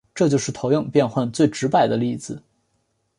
[0.15, 2.41] 这就是投影变换最直白的例子。